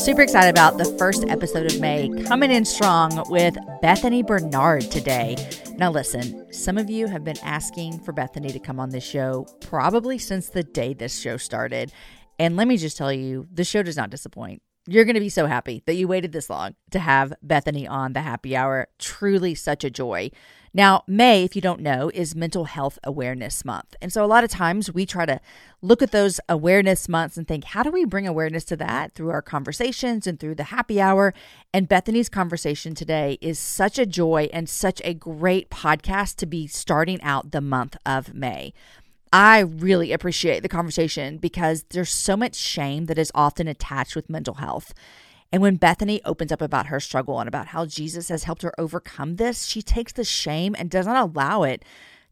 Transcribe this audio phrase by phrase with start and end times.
[0.00, 5.36] Super excited about the first episode of May coming in strong with Bethany Barnard today.
[5.76, 9.46] Now, listen, some of you have been asking for Bethany to come on this show
[9.60, 11.92] probably since the day this show started.
[12.38, 14.62] And let me just tell you, the show does not disappoint.
[14.86, 18.14] You're going to be so happy that you waited this long to have Bethany on
[18.14, 18.88] the happy hour.
[18.98, 20.30] Truly such a joy.
[20.72, 23.96] Now, May, if you don't know, is Mental Health Awareness Month.
[24.00, 25.40] And so a lot of times we try to
[25.82, 29.30] look at those awareness months and think, how do we bring awareness to that through
[29.30, 31.34] our conversations and through the happy hour?
[31.74, 36.68] And Bethany's conversation today is such a joy and such a great podcast to be
[36.68, 38.72] starting out the month of May.
[39.32, 44.30] I really appreciate the conversation because there's so much shame that is often attached with
[44.30, 44.94] mental health.
[45.52, 48.72] And when Bethany opens up about her struggle and about how Jesus has helped her
[48.78, 51.84] overcome this, she takes the shame and does not allow it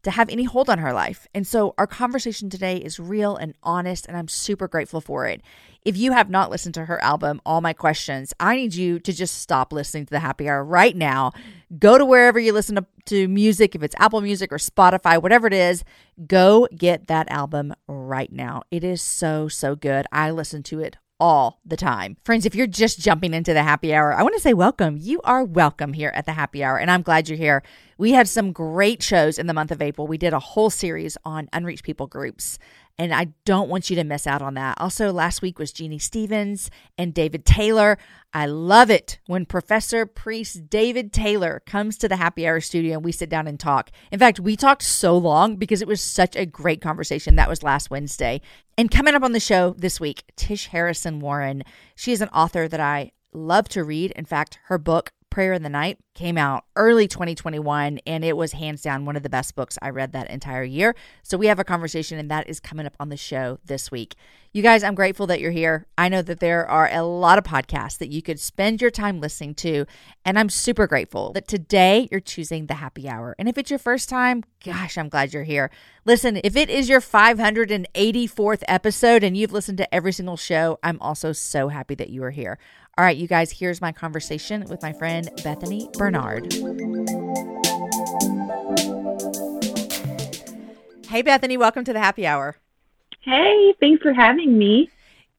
[0.03, 1.27] to have any hold on her life.
[1.33, 5.41] And so our conversation today is real and honest, and I'm super grateful for it.
[5.83, 9.11] If you have not listened to her album, All My Questions, I need you to
[9.11, 11.31] just stop listening to the happy hour right now.
[11.77, 15.47] Go to wherever you listen to, to music, if it's Apple Music or Spotify, whatever
[15.47, 15.83] it is,
[16.27, 18.63] go get that album right now.
[18.71, 20.05] It is so, so good.
[20.13, 22.17] I listen to it all the time.
[22.23, 24.97] Friends, if you're just jumping into the happy hour, I want to say welcome.
[24.99, 27.63] You are welcome here at the happy hour, and I'm glad you're here.
[27.97, 30.07] We had some great shows in the month of April.
[30.07, 32.57] We did a whole series on unreached people groups
[32.99, 34.75] and I don't want you to miss out on that.
[34.77, 37.97] Also, last week was Jeannie Stevens and David Taylor.
[38.33, 43.05] I love it when Professor Priest David Taylor comes to the Happy Hour studio and
[43.05, 43.89] we sit down and talk.
[44.11, 47.37] In fact, we talked so long because it was such a great conversation.
[47.37, 48.41] That was last Wednesday.
[48.77, 51.63] And coming up on the show this week, Tish Harrison Warren.
[51.95, 54.11] She is an author that I love to read.
[54.11, 58.51] In fact, her book, Prayer in the Night came out early 2021 and it was
[58.51, 60.97] hands down one of the best books I read that entire year.
[61.23, 64.15] So we have a conversation and that is coming up on the show this week.
[64.51, 65.87] You guys, I'm grateful that you're here.
[65.97, 69.21] I know that there are a lot of podcasts that you could spend your time
[69.21, 69.85] listening to
[70.25, 73.33] and I'm super grateful that today you're choosing the happy hour.
[73.39, 75.71] And if it's your first time, gosh, I'm glad you're here.
[76.03, 80.99] Listen, if it is your 584th episode and you've listened to every single show, I'm
[80.99, 82.59] also so happy that you are here.
[82.99, 86.51] All right, you guys, here's my conversation with my friend Bethany Barnard.
[91.07, 92.57] Hey, Bethany, welcome to the happy hour.
[93.21, 94.89] Hey, thanks for having me.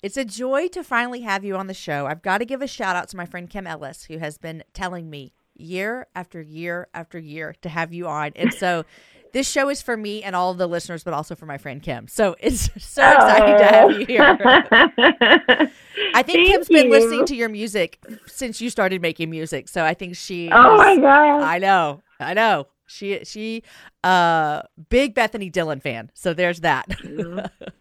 [0.03, 2.07] It's a joy to finally have you on the show.
[2.07, 4.65] I've got to give a shout out to my friend Kim Ellis, who has been
[4.73, 8.33] telling me year after year after year to have you on.
[8.37, 8.87] And so
[9.33, 11.83] this show is for me and all of the listeners, but also for my friend
[11.83, 12.09] Kim.
[12.09, 13.13] So it's so oh.
[13.13, 14.39] exciting to have you here.
[16.15, 16.77] I think Thank Kim's you.
[16.77, 19.69] been listening to your music since you started making music.
[19.69, 20.51] So I think she.
[20.53, 21.43] Oh my god!
[21.43, 22.67] I know, I know.
[22.87, 23.63] She she
[24.03, 26.11] uh big Bethany Dillon fan.
[26.15, 26.89] So there's that.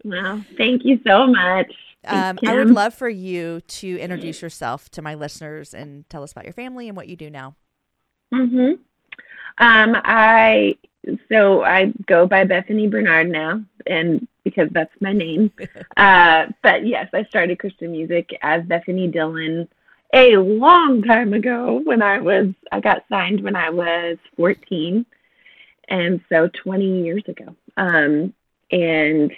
[0.04, 1.72] well, thank you so much.
[2.06, 6.32] Um, I would love for you to introduce yourself to my listeners and tell us
[6.32, 7.56] about your family and what you do now.
[8.34, 8.80] Mhm.
[9.58, 10.78] Um, I
[11.30, 15.52] so I go by Bethany Barnard now, and because that's my name.
[15.98, 19.68] uh, but yes, I started Christian music as Bethany Dillon
[20.14, 25.06] a long time ago when I was I got signed when I was 14,
[25.88, 27.56] and so 20 years ago.
[27.78, 28.34] Um,
[28.72, 29.32] and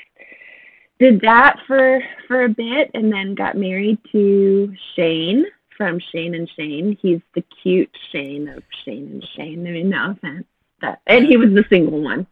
[0.99, 5.45] did that for for a bit, and then got married to Shane
[5.77, 6.97] from Shane and Shane.
[7.01, 9.65] He's the cute Shane of Shane and Shane.
[9.67, 10.45] I mean, no offense
[10.81, 12.27] that, and he was the single one.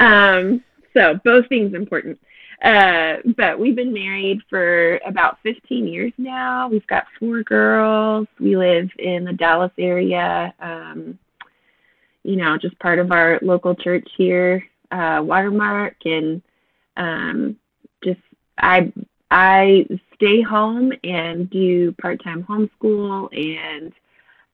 [0.00, 0.62] Um,
[0.94, 2.18] so both things important.
[2.62, 6.68] Uh, but we've been married for about 15 years now.
[6.68, 8.28] We've got four girls.
[8.38, 10.54] We live in the Dallas area.
[10.60, 11.18] Um,
[12.22, 16.40] you know, just part of our local church here, uh, Watermark, and
[16.96, 17.56] um,
[18.04, 18.20] just
[18.58, 18.92] I
[19.30, 23.92] I stay home and do part time homeschool and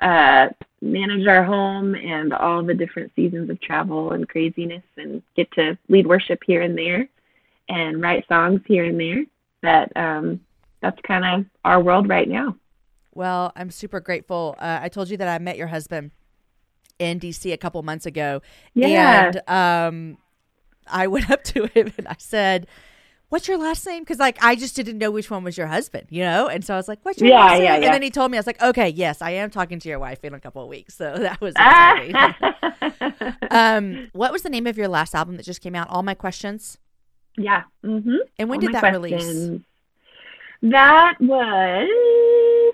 [0.01, 0.49] uh,
[0.81, 5.77] manage our home and all the different seasons of travel and craziness and get to
[5.89, 7.09] lead worship here and there
[7.69, 9.25] and write songs here and there.
[9.63, 10.41] That um,
[10.81, 12.57] that's kind of our world right now.
[13.15, 14.55] Well i'm super grateful.
[14.59, 16.13] Uh, i told you that i met your husband
[16.99, 18.41] in dc a couple months ago.
[18.75, 19.33] Yeah.
[19.49, 20.19] and um,
[20.87, 22.67] i went up to him and i said
[23.29, 24.03] what's your last name?
[24.03, 26.49] Because like I just didn't know which one was your husband, you know.
[26.49, 27.63] And so I was like, what's your Yeah, last name?
[27.63, 27.91] yeah, And yeah.
[27.91, 30.25] then he told me, I was like, okay, yes, I am talking to your wife
[30.25, 30.95] in a couple of weeks.
[30.97, 32.35] So that was exciting.
[33.51, 35.89] um, what was the name of your last album that just came out?
[35.91, 36.79] All my questions.
[37.37, 37.65] yeah.
[37.85, 38.17] Mm-hmm.
[38.39, 39.51] And when All did that release?
[40.63, 41.89] That was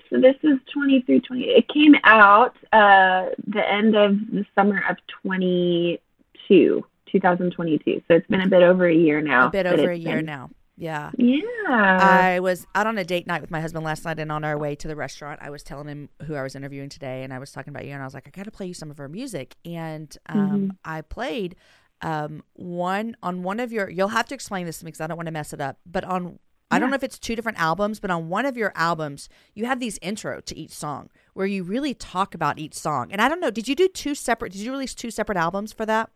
[0.09, 4.97] so this is 23 20 it came out uh the end of the summer of
[5.21, 9.95] 22 2022 so it's been a bit over a year now A bit over a
[9.95, 10.49] year been- now.
[10.77, 11.11] Yeah.
[11.17, 14.43] yeah I was out on a date night with my husband last night, and on
[14.43, 17.33] our way to the restaurant, I was telling him who I was interviewing today, and
[17.33, 18.91] I was talking about you, and I was like, I got to play you some
[18.91, 20.69] of her music, and um, Mm-hmm.
[20.83, 21.55] I played
[22.01, 23.89] um, one on one of your.
[23.89, 25.77] You'll have to explain this to me because I don't want to mess it up.
[25.85, 28.73] But on, I don't know if it's two different albums, but on one of your
[28.75, 33.13] albums, you have these intro to each song where you really talk about each song.
[33.13, 34.51] And I don't know, did you do two separate?
[34.51, 36.09] Did you release two separate albums for that?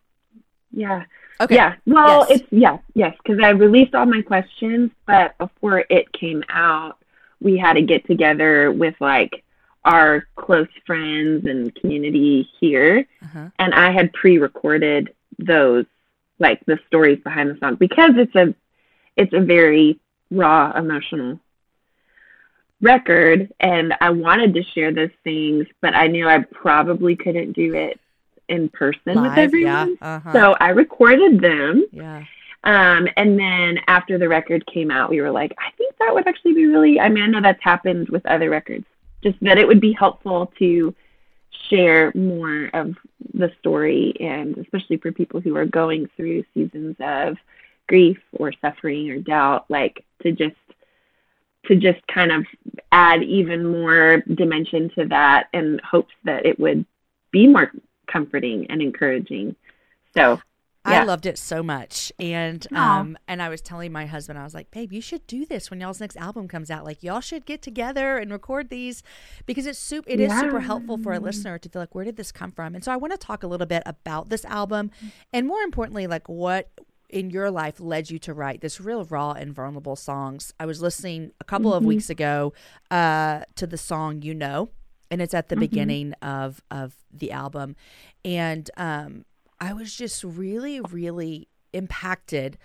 [0.71, 1.03] Yeah
[1.41, 1.55] Okay.
[1.55, 2.39] yeah well Yes.
[2.41, 6.97] it's yeah yes because i released all my questions but before it came out
[7.41, 9.43] we had to get together with like
[9.85, 13.47] our close friends and community here Uh-huh.
[13.59, 15.85] and I had pre-recorded those,
[16.37, 18.53] like the stories behind the song, because it's a,
[19.15, 19.97] it's a very
[20.31, 21.39] raw, emotional
[22.81, 27.73] record, and I wanted to share those things, but I knew I probably couldn't do
[27.73, 27.99] it
[28.49, 29.43] in person with Live, yeah.
[29.43, 29.97] everyone.
[30.01, 30.33] Uh-huh.
[30.33, 32.23] So I recorded them, yeah.
[32.63, 36.27] um, and then after the record came out, we were like, I think that would
[36.27, 36.99] actually be really.
[36.99, 38.85] I mean, I know that's happened with other records,
[39.23, 40.93] just that it would be helpful to
[41.69, 42.95] share more of
[43.33, 47.37] the story, and especially for people who are going through seasons of
[47.87, 50.55] grief or suffering or doubt, like to just
[51.65, 52.45] to just kind of
[52.91, 56.85] add even more dimension to that, and hopes that it would
[57.31, 57.71] be more
[58.11, 59.55] comforting and encouraging.
[60.15, 60.39] So
[60.85, 62.11] I loved it so much.
[62.19, 62.99] And Aw.
[62.99, 65.69] um and I was telling my husband, I was like, babe, you should do this
[65.69, 66.85] when y'all's next album comes out.
[66.85, 69.03] Like y'all should get together and record these
[69.45, 72.15] because it's super it is super helpful for a listener to feel like where did
[72.15, 72.75] this come from?
[72.75, 74.91] And so I want to talk a little bit about this album
[75.33, 76.69] and more importantly, like what
[77.09, 80.53] in your life led you to write this real raw and vulnerable songs.
[80.59, 82.53] I was listening a couple of weeks ago
[82.89, 84.69] uh to the song You Know
[85.11, 87.75] and it's at the beginning of of the album
[88.23, 89.25] and um
[89.59, 92.57] I was just really, really impacted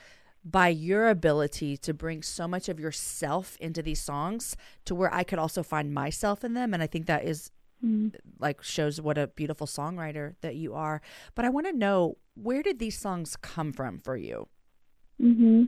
[0.44, 5.24] by your ability to bring so much of yourself into these songs to where I
[5.24, 6.74] could also find myself in them.
[6.74, 7.50] And I think that is
[8.38, 11.00] like shows what a beautiful songwriter that you are.
[11.34, 14.48] But I want to know where did these songs come from for you?
[15.20, 15.64] hmm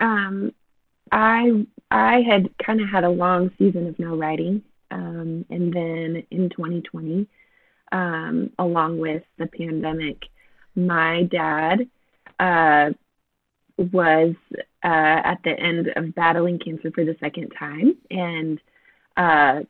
[0.00, 0.52] Um,
[1.12, 6.22] I I had kind of had a long season of no writing, um, and then
[6.30, 7.26] in 2020,
[7.92, 10.24] um, along with the pandemic,
[10.74, 11.88] my dad
[12.38, 12.90] uh,
[13.78, 18.60] was uh, at the end of battling cancer for the second time, and
[19.16, 19.60] uh,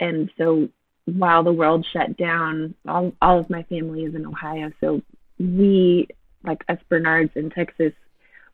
[0.00, 0.68] and so
[1.06, 5.02] while the world shut down, all all of my family is in Ohio, so
[5.38, 6.08] we
[6.44, 7.92] like us Barnards in Texas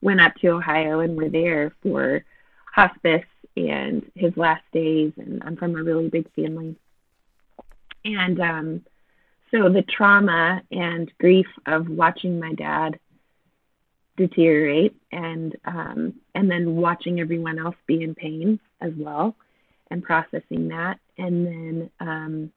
[0.00, 2.24] went up to Ohio and were there for
[2.72, 3.24] hospice
[3.56, 6.76] and his last days and I'm from a really big family.
[8.04, 8.84] And um
[9.50, 12.98] so the trauma and grief of watching my dad
[14.16, 19.34] deteriorate and um and then watching everyone else be in pain as well
[19.90, 20.98] and processing that.
[21.18, 22.52] And then um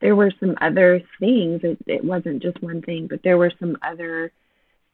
[0.00, 1.62] there were some other things.
[1.64, 4.32] It, it wasn't just one thing but there were some other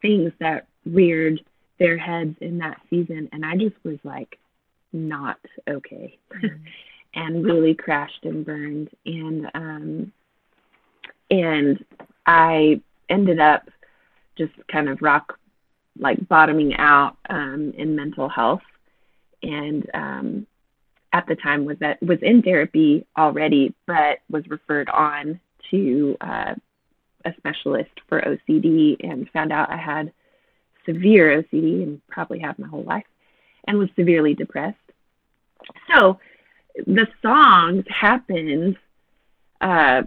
[0.01, 1.41] things that reared
[1.79, 3.27] their heads in that season.
[3.33, 4.37] And i just was like
[4.93, 6.17] not okay.
[7.15, 8.89] And really crashed and burned.
[9.05, 10.11] And um
[11.29, 11.85] and
[12.25, 13.69] i ended up
[14.35, 15.37] just kind of rock
[15.99, 18.63] like bottoming out um in mental health.
[19.43, 20.47] And um
[21.11, 26.55] at the time was that was in therapy already but was referred on to uh
[27.25, 30.11] a specialist for OCD and found out I had
[30.85, 33.05] severe OCD and probably have my whole life
[33.67, 34.77] and was severely depressed.
[35.91, 36.19] So
[36.85, 38.77] the songs happened
[39.61, 40.03] uh,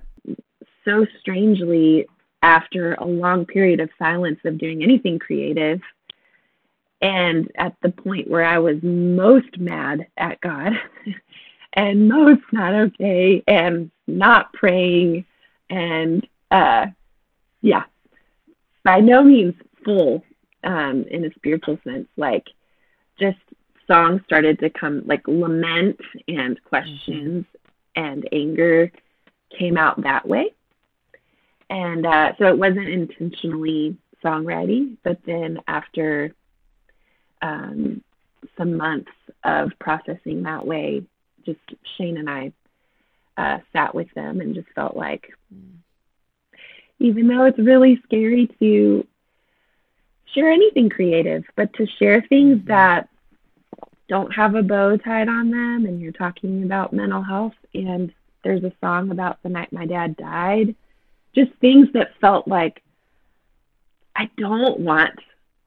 [0.84, 2.06] so strangely
[2.42, 5.80] after a long period of silence of doing anything creative.
[7.02, 10.72] And at the point where I was most mad at God
[11.76, 15.24] and most not okay and not praying
[15.68, 16.86] and uh
[17.60, 17.84] yeah
[18.84, 20.24] by no means full
[20.64, 22.46] um in a spiritual sense like
[23.18, 23.38] just
[23.86, 27.44] songs started to come like lament and questions
[27.94, 28.90] and anger
[29.56, 30.52] came out that way
[31.70, 36.34] and uh so it wasn't intentionally songwriting but then after
[37.42, 38.02] um,
[38.56, 39.10] some months
[39.44, 41.02] of processing that way.
[41.44, 41.60] Just
[41.96, 42.52] Shane and I
[43.36, 45.76] uh, sat with them and just felt like, mm.
[46.98, 49.06] even though it's really scary to
[50.34, 52.68] share anything creative, but to share things mm-hmm.
[52.68, 53.08] that
[54.08, 58.12] don't have a bow tied on them and you're talking about mental health and
[58.44, 60.74] there's a song about the night my dad died
[61.34, 62.82] just things that felt like
[64.14, 65.18] i don't want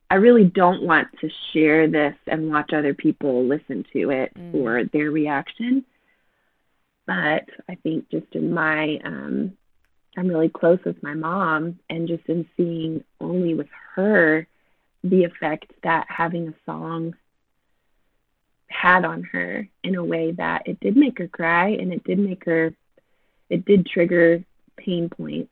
[0.10, 4.54] i really don't want to share this and watch other people listen to it mm.
[4.56, 5.84] or their reaction
[7.06, 9.52] but i think just in my um
[10.18, 14.48] i'm really close with my mom and just in seeing only with her
[15.04, 17.14] the effect that having a song
[18.70, 22.20] had on her in a way that it did make her cry and it did
[22.20, 22.74] make her
[23.50, 24.44] it did trigger
[24.78, 25.52] pain points.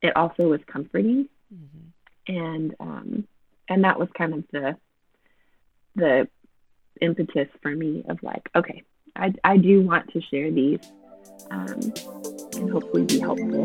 [0.00, 1.28] It also was comforting.
[1.52, 2.34] Mm-hmm.
[2.34, 3.28] and um
[3.68, 4.76] and that was kind of the
[5.96, 6.28] the
[7.00, 8.82] impetus for me of like okay
[9.16, 10.80] i i do want to share these
[11.50, 11.92] um
[12.54, 13.64] and hopefully be helpful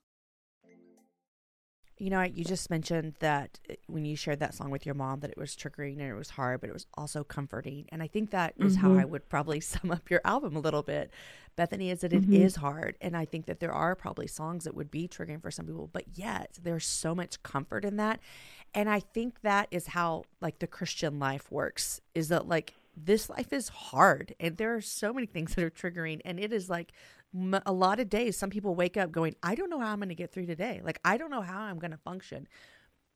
[2.01, 5.19] you know, you just mentioned that uh, when you shared that song with your mom,
[5.19, 7.85] that it was triggering and it was hard, but it was also comforting.
[7.89, 8.95] And I think that is mm-hmm.
[8.95, 11.11] how I would probably sum up your album a little bit,
[11.55, 12.41] Bethany, is that it mm-hmm.
[12.41, 12.97] is hard.
[13.01, 15.91] And I think that there are probably songs that would be triggering for some people,
[15.93, 18.19] but yet there's so much comfort in that.
[18.73, 23.29] And I think that is how like the Christian life works is that like this
[23.29, 26.69] life is hard and there are so many things that are triggering and it is
[26.69, 26.91] like
[27.65, 30.09] a lot of days some people wake up going i don't know how i'm going
[30.09, 32.47] to get through today like i don't know how i'm going to function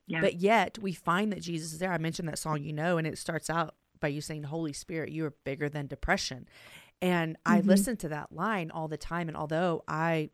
[0.07, 0.21] yeah.
[0.21, 3.05] but yet we find that jesus is there i mentioned that song you know and
[3.05, 6.47] it starts out by you saying holy spirit you are bigger than depression
[7.01, 7.53] and mm-hmm.
[7.53, 10.29] i listen to that line all the time and although i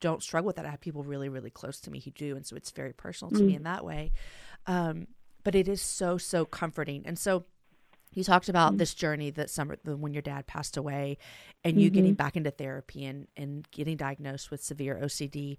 [0.00, 0.66] don't struggle with that.
[0.66, 2.36] I have people really, really close to me who do.
[2.36, 3.46] And so it's very personal to mm.
[3.46, 4.12] me in that way.
[4.66, 5.06] Um,
[5.42, 7.06] but it is so, so comforting.
[7.06, 7.44] And so
[8.16, 8.78] you talked about mm-hmm.
[8.78, 11.18] this journey that summer the, when your dad passed away
[11.62, 11.94] and you mm-hmm.
[11.94, 15.58] getting back into therapy and, and getting diagnosed with severe OCD.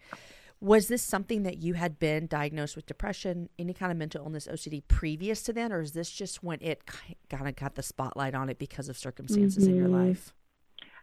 [0.62, 4.48] Was this something that you had been diagnosed with depression, any kind of mental illness,
[4.48, 6.82] OCD previous to then, or is this just when it
[7.30, 9.74] kind of got the spotlight on it because of circumstances mm-hmm.
[9.74, 10.08] in your mm-hmm.
[10.08, 10.34] life?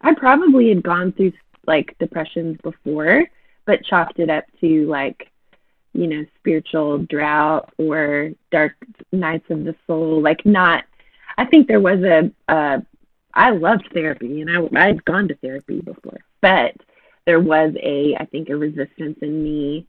[0.01, 1.33] I probably had gone through
[1.67, 3.25] like depressions before,
[3.67, 5.31] but chalked it up to like,
[5.93, 8.73] you know, spiritual drought or dark
[9.13, 10.21] nights of the soul.
[10.23, 10.85] Like, not,
[11.37, 12.81] I think there was a, uh,
[13.35, 16.75] I loved therapy and I, I'd gone to therapy before, but
[17.25, 19.87] there was a, I think, a resistance in me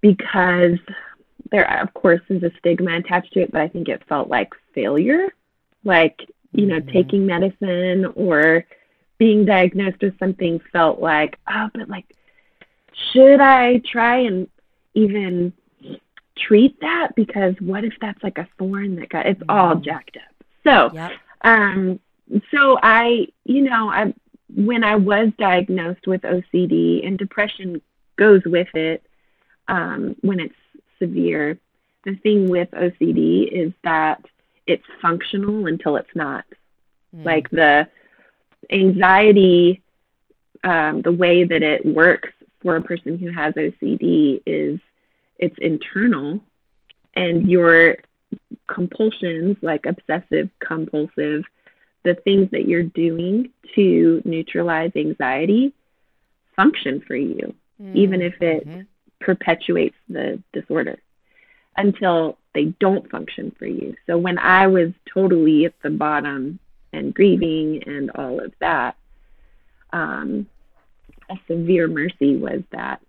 [0.00, 0.78] because
[1.50, 4.52] there, of course, is a stigma attached to it, but I think it felt like
[4.74, 5.28] failure,
[5.84, 6.90] like, you know, mm-hmm.
[6.90, 8.64] taking medicine or
[9.18, 12.06] being diagnosed with something felt like, oh, but like,
[13.12, 14.48] should I try and
[14.94, 15.52] even
[16.46, 17.14] treat that?
[17.16, 20.44] Because what if that's like a thorn that got, it's all jacked up.
[20.64, 21.12] So, yep.
[21.42, 22.00] um,
[22.50, 24.14] so I, you know, I
[24.54, 27.82] when I was diagnosed with OCD and depression
[28.16, 29.02] goes with it
[29.68, 30.54] um, when it's
[30.98, 31.58] severe.
[32.04, 34.24] The thing with OCD is that
[34.66, 36.44] it's functional until it's not.
[37.14, 37.24] Mm.
[37.24, 37.88] Like the
[38.70, 39.82] anxiety,
[40.64, 42.30] um, the way that it works
[42.60, 44.80] for a person who has OCD is
[45.38, 46.40] it's internal,
[47.14, 47.96] and your
[48.66, 51.44] compulsions, like obsessive compulsive,
[52.04, 55.72] the things that you're doing to neutralize anxiety
[56.54, 57.96] function for you, mm-hmm.
[57.96, 58.80] even if it mm-hmm.
[59.20, 60.98] perpetuates the disorder
[61.76, 63.94] until they don't function for you.
[64.06, 66.58] So when I was totally at the bottom
[66.92, 68.96] and grieving and all of that,
[69.92, 70.46] um,
[71.30, 73.00] a severe mercy was that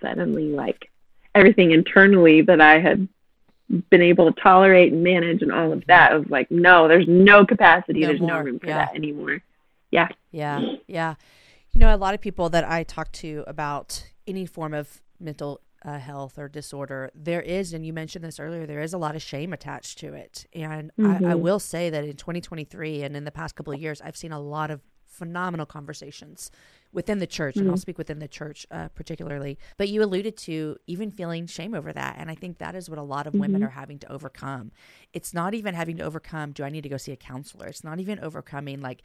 [0.00, 0.90] suddenly, like
[1.34, 3.08] everything internally that I had
[3.90, 7.44] been able to tolerate and manage and all of that of like no there's no
[7.46, 8.30] capacity no there's more.
[8.30, 8.84] no room for yeah.
[8.84, 9.42] that anymore
[9.90, 11.14] yeah yeah yeah
[11.72, 15.60] you know a lot of people that i talk to about any form of mental
[15.82, 19.16] uh, health or disorder there is and you mentioned this earlier there is a lot
[19.16, 21.10] of shame attached to it and mm-hmm.
[21.10, 21.40] I, I mm-hmm.
[21.40, 24.40] will say that in 2023 and in the past couple of years i've seen a
[24.40, 24.82] lot of
[25.14, 26.50] phenomenal conversations
[26.92, 27.60] within the church, mm-hmm.
[27.60, 27.80] and I'll mm-hmm.
[27.80, 29.58] speak within the church uh, particularly.
[29.76, 32.16] But you alluded to even feeling shame over that.
[32.18, 33.40] And I think that is what a lot of mm-hmm.
[33.40, 34.72] women are having to overcome.
[35.12, 37.66] It's not even having to overcome, do I need to go see a counselor?
[37.66, 39.02] It's not even overcoming, like,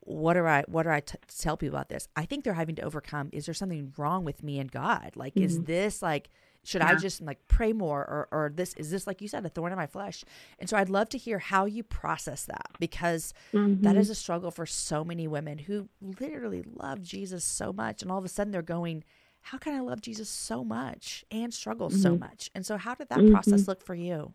[0.00, 2.08] what do I what do I t- tell people about this?
[2.16, 3.28] I think they're having to overcome.
[3.32, 5.12] Is there something wrong with me and God?
[5.16, 5.44] Like, mm-hmm.
[5.44, 6.30] is this like
[6.64, 6.90] should yeah.
[6.90, 9.72] I just like pray more or or this is this like you said a thorn
[9.72, 10.24] in my flesh?
[10.58, 13.82] And so I'd love to hear how you process that because mm-hmm.
[13.82, 15.88] that is a struggle for so many women who
[16.20, 19.04] literally love Jesus so much and all of a sudden they're going
[19.40, 22.02] how can I love Jesus so much and struggle mm-hmm.
[22.02, 22.50] so much?
[22.54, 23.32] And so how did that mm-hmm.
[23.32, 24.34] process look for you?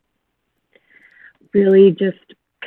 [1.53, 2.17] Really just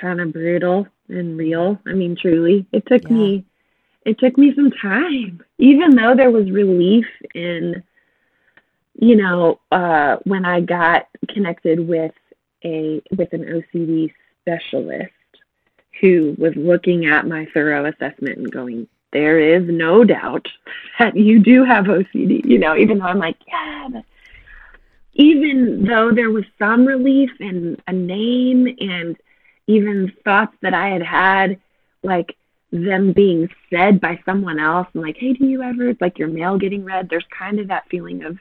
[0.00, 1.80] kind of brutal and real.
[1.86, 2.66] I mean truly.
[2.72, 3.16] It took yeah.
[3.16, 3.44] me
[4.04, 5.42] it took me some time.
[5.58, 7.82] Even though there was relief in
[8.98, 12.12] you know, uh, when I got connected with
[12.64, 15.12] a with an OCD specialist
[16.00, 20.46] who was looking at my thorough assessment and going, there is no doubt
[20.98, 22.44] that you do have OCD.
[22.44, 24.04] You know, even though I'm like, yeah, but
[25.14, 29.16] even though there was some relief and a name and
[29.66, 31.60] even thoughts that I had had,
[32.02, 32.36] like
[32.70, 36.28] them being said by someone else and like, hey, do you ever, it's like your
[36.28, 37.08] mail getting read?
[37.08, 38.38] There's kind of that feeling of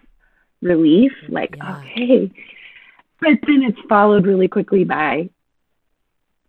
[0.62, 1.78] relief, like, yeah.
[1.78, 2.32] okay.
[3.20, 5.30] But then it's followed really quickly by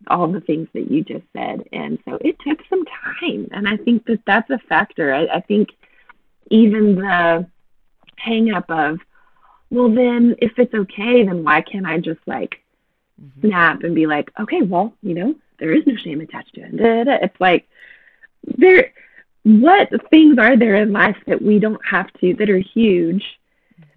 [0.07, 1.63] all the things that you just said.
[1.71, 3.47] And so it took some time.
[3.51, 5.13] And I think that that's a factor.
[5.13, 5.69] I, I think
[6.49, 7.47] even the
[8.17, 8.99] hang up of,
[9.69, 12.61] well, then if it's okay, then why can't I just like
[13.21, 13.47] mm-hmm.
[13.47, 16.77] snap and be like, okay, well, you know, there is no shame attached to it.
[16.77, 17.17] Da, da, da.
[17.23, 17.67] It's like,
[18.57, 18.93] there,
[19.43, 23.23] what things are there in life that we don't have to, that are huge,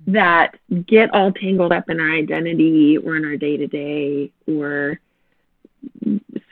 [0.07, 4.99] that get all tangled up in our identity or in our day to day or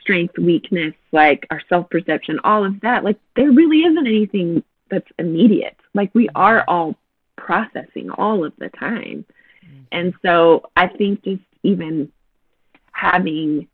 [0.01, 3.03] strength, weakness, like our self perception, all of that.
[3.03, 5.77] Like, there really isn't anything that's immediate.
[5.93, 6.95] Like, we are all
[7.35, 9.25] processing all of the time.
[9.65, 9.83] Mm-hmm.
[9.91, 12.11] And so I think just even
[12.91, 13.67] having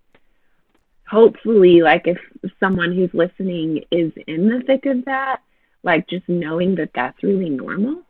[1.07, 2.17] hopefully like if
[2.59, 5.41] someone who's listening is in the thick of that
[5.83, 8.01] like just knowing that that's really normal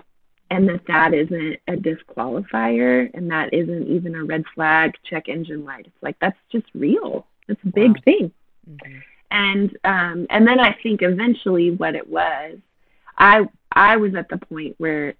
[0.51, 5.65] and that that isn't a disqualifier and that isn't even a red flag check engine
[5.65, 8.01] light it's like that's just real that's a big wow.
[8.05, 8.31] thing
[8.69, 8.97] mm-hmm.
[9.31, 12.57] and um and then i think eventually what it was
[13.17, 15.15] i I was at the point where,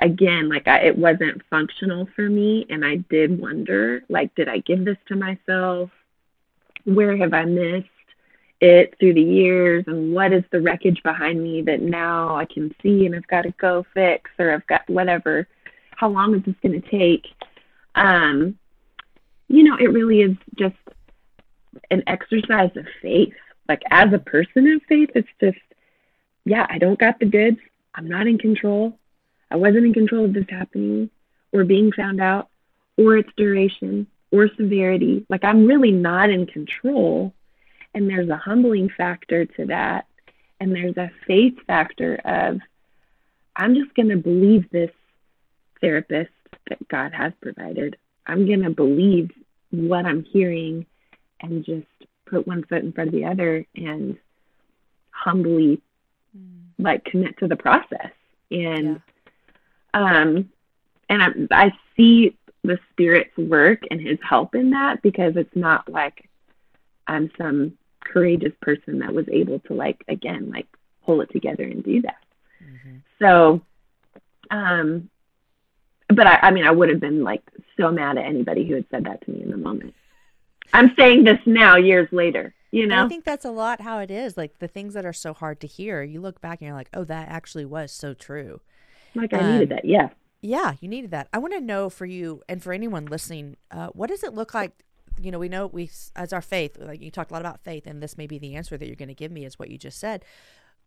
[0.00, 2.64] again, like I, it wasn't functional for me.
[2.70, 5.90] And I did wonder, like, did I give this to myself?
[6.84, 7.88] Where have I missed
[8.62, 9.84] it through the years?
[9.86, 13.42] And what is the wreckage behind me that now I can see and I've got
[13.42, 15.46] to go fix or I've got whatever?
[15.90, 17.26] How long is this going to take?
[17.94, 18.58] Um,
[19.48, 20.76] you know, it really is just
[21.90, 23.34] an exercise of faith.
[23.68, 25.58] Like as a person of faith, it's just,
[26.44, 27.58] yeah, I don't got the goods.
[27.94, 28.98] I'm not in control.
[29.50, 31.10] I wasn't in control of this happening
[31.52, 32.48] or being found out
[32.96, 35.26] or its duration or severity.
[35.28, 37.34] Like I'm really not in control.
[37.94, 40.06] And there's a humbling factor to that.
[40.60, 42.60] And there's a faith factor of,
[43.56, 44.90] I'm just going to believe this
[45.80, 46.30] therapist
[46.68, 47.96] that God has provided.
[48.26, 49.30] I'm going to believe
[49.70, 50.86] what I'm hearing
[51.40, 51.86] and just
[52.26, 54.16] put one foot in front of the other and
[55.10, 55.80] humbly
[56.36, 56.60] mm.
[56.78, 58.10] like commit to the process
[58.50, 59.00] and
[59.94, 60.20] yeah.
[60.20, 60.48] um
[61.08, 65.88] and I, I see the spirit's work and his help in that because it's not
[65.88, 66.28] like
[67.06, 70.66] i'm some courageous person that was able to like again like
[71.04, 72.22] pull it together and do that
[72.62, 72.98] mm-hmm.
[73.20, 73.60] so
[74.50, 75.08] um
[76.08, 77.42] but I, I mean i would have been like
[77.76, 79.94] so mad at anybody who had said that to me in the moment
[80.72, 82.54] I'm saying this now, years later.
[82.70, 84.36] You know, I think that's a lot how it is.
[84.36, 86.88] Like the things that are so hard to hear, you look back and you're like,
[86.94, 88.60] "Oh, that actually was so true."
[89.14, 89.84] Like I um, needed that.
[89.84, 90.08] Yeah.
[90.40, 91.28] Yeah, you needed that.
[91.32, 94.54] I want to know for you and for anyone listening, uh, what does it look
[94.54, 94.72] like?
[95.20, 96.76] You know, we know we as our faith.
[96.78, 98.96] Like you talked a lot about faith, and this may be the answer that you're
[98.96, 100.24] going to give me is what you just said.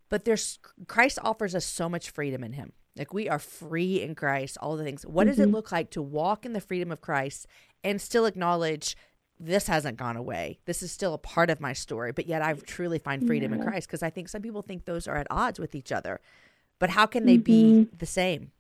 [0.10, 2.74] But there's Christ offers us so much freedom in Him.
[2.98, 4.58] Like we are free in Christ.
[4.62, 5.06] All the things.
[5.06, 5.30] What mm-hmm.
[5.30, 5.56] does it mm-hmm.
[5.56, 7.48] look like to walk in the freedom of Christ
[7.84, 8.96] and still acknowledge
[9.40, 10.60] this hasn't gone away.
[10.66, 13.60] This is still a part of my story, but yet I truly find freedom yeah.
[13.60, 16.22] in Christ because I think some people think those are at odds with each other.
[16.80, 17.84] But how can they mm-hmm.
[17.84, 18.52] be the same?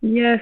[0.00, 0.40] Yes.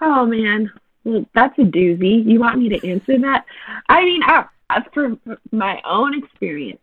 [0.00, 0.70] Oh man.
[1.04, 2.24] Well, that's a doozy.
[2.24, 3.44] You want me to answer that?
[3.88, 4.46] I mean, I,
[4.92, 5.16] for
[5.50, 6.80] my own experience.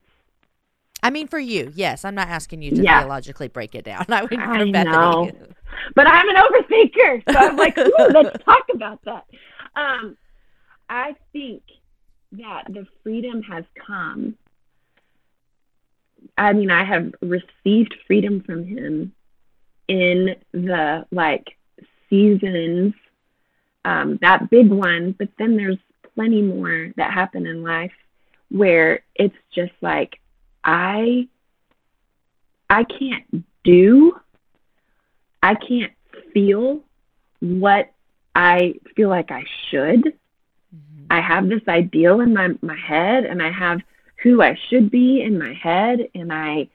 [1.02, 2.04] I mean, for you, yes.
[2.04, 3.00] I'm not asking you to yeah.
[3.00, 4.06] theologically break it down.
[4.10, 5.32] I would I know,
[5.96, 9.26] but I'm an overthinker, so I'm like, ooh, let's talk about that.
[9.76, 10.18] Um,
[10.90, 11.64] I think
[12.34, 14.36] that the freedom has come.
[16.38, 19.14] I mean, I have received freedom from him
[19.88, 21.58] in the like
[22.10, 22.94] seasons,
[23.86, 25.78] um, that big one, but then there's
[26.16, 27.94] plenty more that happen in life
[28.50, 30.20] where it's just like
[30.64, 31.28] I
[32.70, 34.20] I can't do
[35.42, 35.94] I can't
[36.34, 36.82] feel
[37.40, 37.92] what
[38.36, 40.14] I feel like I should.
[41.10, 43.82] I have this ideal in my, my head and I have
[44.22, 46.68] who I should be in my head and I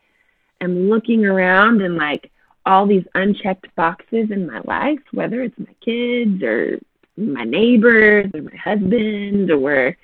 [0.60, 2.30] am looking around and like
[2.66, 6.80] all these unchecked boxes in my life, whether it's my kids or
[7.16, 9.96] my neighbors or my husband or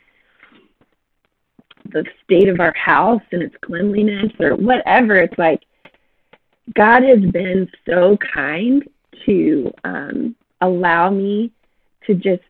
[1.86, 5.16] the state of our house and its cleanliness or whatever.
[5.16, 5.62] It's like
[6.74, 8.88] God has been so kind
[9.26, 11.52] to um, allow me
[12.06, 12.42] to just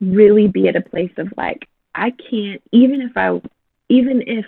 [0.00, 3.40] really be at a place of like I can't even if I
[3.88, 4.46] even if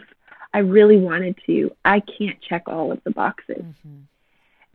[0.54, 3.62] I really wanted to, I can't check all of the boxes.
[3.62, 4.00] Mm-hmm.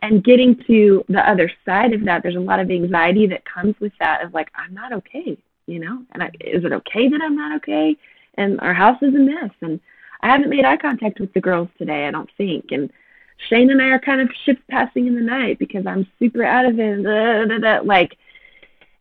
[0.02, 3.76] And getting to the other side of that, there's a lot of anxiety that comes
[3.80, 6.04] with that of like I'm not okay, you know?
[6.12, 7.96] And I, is it okay that I'm not okay?
[8.36, 9.80] And our house is a mess and
[10.22, 12.72] I haven't made eye contact with the girls today, I don't think.
[12.72, 12.92] And
[13.50, 16.66] Shane and I are kind of ships passing in the night because I'm super out
[16.66, 17.04] of it.
[17.04, 18.18] Blah, blah, blah, like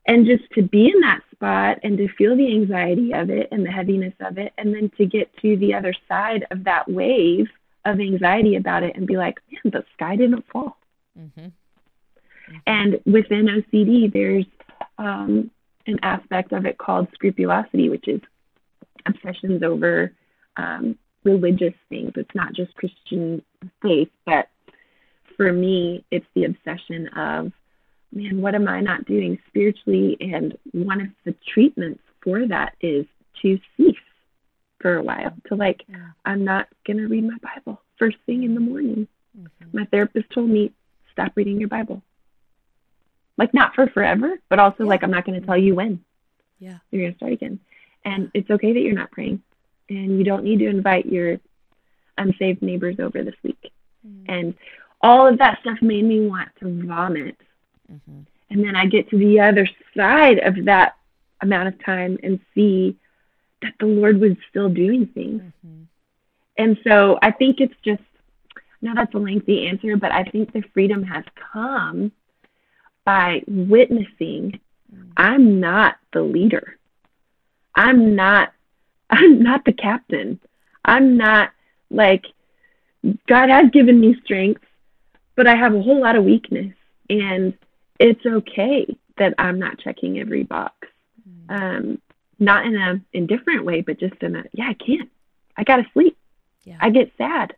[0.07, 3.65] and just to be in that spot and to feel the anxiety of it and
[3.65, 7.49] the heaviness of it and then to get to the other side of that wave
[7.85, 10.77] of anxiety about it and be like man the sky didn't fall
[11.18, 11.40] mm-hmm.
[11.40, 12.57] Mm-hmm.
[12.66, 14.46] and within ocd there's
[14.98, 15.50] um,
[15.87, 18.20] an aspect of it called scrupulosity which is
[19.07, 20.12] obsessions over
[20.57, 23.42] um, religious things it's not just christian
[23.83, 24.48] faith but
[25.37, 27.52] for me it's the obsession of
[28.12, 30.16] man, what am I not doing spiritually?
[30.20, 33.07] And one of the treatments for that is
[33.42, 33.96] to cease
[34.81, 35.83] for a while, to like.
[36.24, 39.07] I'm not going to read my Bible first thing in the morning.
[39.38, 39.79] Mm-hmm.
[39.79, 40.72] My therapist told me,
[41.16, 42.02] stop reading your Bible.
[43.37, 44.90] Like, not for forever, but also yeah.
[44.90, 46.05] like, I'm not going to tell you when.
[46.59, 46.79] Yeah.
[46.90, 47.61] You're going to start again.
[48.05, 49.42] And it's okay that you're not praying.
[49.88, 51.38] And you don't need to invite your
[52.16, 53.72] unsaved neighbors over this week.
[54.07, 54.33] Mm-hmm.
[54.33, 54.55] And
[55.02, 57.37] all of that stuff made me want to vomit
[57.92, 58.20] Mm-hmm.
[58.50, 60.96] And then I get to the other side of that
[61.40, 62.96] amount of time and see
[63.62, 65.42] that the Lord was still doing things.
[65.42, 65.83] Mm-hmm.
[66.59, 68.02] And so I think it's just,
[68.83, 72.12] no, that's a lengthy answer, but I think the freedom has come
[73.05, 74.61] by witnessing
[74.93, 75.12] mm.
[75.17, 76.79] I'm not the leader.
[77.75, 78.53] I'm not
[79.11, 80.41] I'm not the captain.
[80.85, 81.53] I'm not
[81.91, 82.27] like
[83.29, 84.62] God has given me strength,
[85.37, 86.75] but I have a whole lot of weakness
[87.09, 87.57] and
[87.99, 88.87] it's okay
[89.17, 90.89] that I'm not checking every box.
[91.29, 91.62] Mm.
[91.62, 92.03] Um
[92.39, 95.11] not in a indifferent way, but just in a yeah, I can't.
[95.57, 96.19] I gotta sleep.
[96.65, 96.77] Yeah.
[96.81, 97.55] I get sad.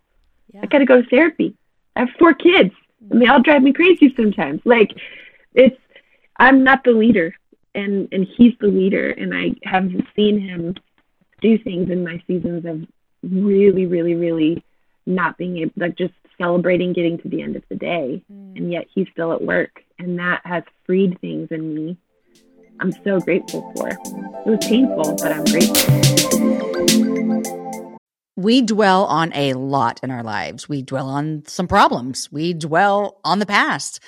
[0.52, 0.60] Yeah.
[0.62, 1.54] I gotta go to therapy.
[1.96, 2.74] I have four kids
[3.10, 4.60] and they all drive me crazy sometimes.
[4.64, 4.90] Like
[5.54, 5.76] it's
[6.36, 7.34] I'm not the leader
[7.74, 10.74] and and he's the leader and I have seen him
[11.40, 12.86] do things in my seasons of
[13.22, 14.64] really, really, really
[15.06, 18.56] not being able like just celebrating getting to the end of the day mm.
[18.56, 21.98] and yet he's still at work and that has freed things in me
[22.80, 23.88] I'm so grateful for.
[23.88, 23.98] It
[24.46, 27.07] was painful, but I'm grateful.
[28.38, 30.68] We dwell on a lot in our lives.
[30.68, 32.30] We dwell on some problems.
[32.30, 33.98] We dwell on the past.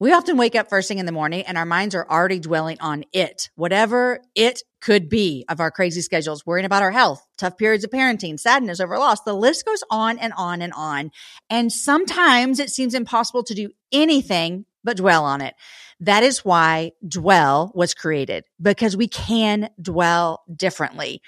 [0.00, 2.78] We often wake up first thing in the morning and our minds are already dwelling
[2.80, 7.56] on it, whatever it could be of our crazy schedules, worrying about our health, tough
[7.56, 9.20] periods of parenting, sadness over loss.
[9.20, 11.12] The list goes on and on and on.
[11.48, 15.54] And sometimes it seems impossible to do anything but dwell on it.
[16.00, 21.22] That is why dwell was created because we can dwell differently.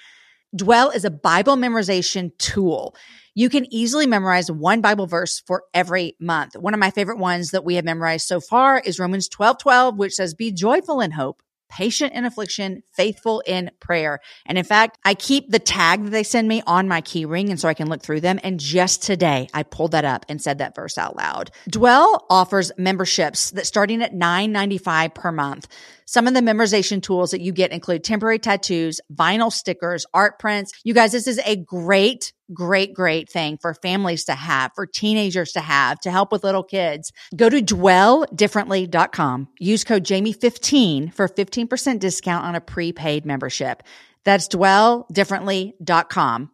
[0.55, 2.95] Dwell is a Bible memorization tool.
[3.33, 6.55] You can easily memorize one Bible verse for every month.
[6.55, 9.97] One of my favorite ones that we have memorized so far is Romans 12, 12,
[9.97, 14.19] which says, be joyful in hope, patient in affliction, faithful in prayer.
[14.45, 17.49] And in fact, I keep the tag that they send me on my key ring.
[17.49, 18.39] And so I can look through them.
[18.41, 21.51] And just today, I pulled that up and said that verse out loud.
[21.67, 25.67] Dwell offers memberships that starting at $9.95 per month.
[26.05, 30.71] Some of the memorization tools that you get include temporary tattoos, vinyl stickers, art prints.
[30.83, 35.53] You guys, this is a great, great, great thing for families to have, for teenagers
[35.53, 37.11] to have, to help with little kids.
[37.35, 39.47] Go to dwelldifferently.com.
[39.59, 43.81] Use code Jamie15 for 15% discount on a prepaid membership.
[44.23, 46.51] That's dwelldifferently.com.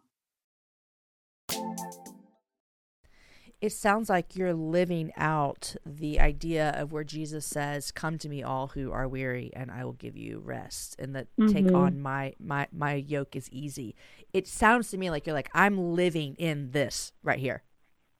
[3.62, 8.42] it sounds like you're living out the idea of where Jesus says, "Come to me,
[8.42, 11.52] all who are weary, and I will give you rest." And that mm-hmm.
[11.52, 13.94] take on my my my yoke is easy.
[14.32, 17.62] It sounds to me like you're like, "I'm living in this right here."